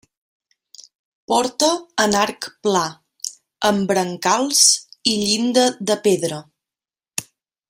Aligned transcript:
Porta 1.31 1.69
en 2.05 2.17
arc 2.23 2.49
pla, 2.67 2.81
amb 3.71 3.93
brancals 3.93 4.65
i 5.13 5.17
llinda 5.27 5.71
de 5.93 6.03
pedra. 6.09 6.45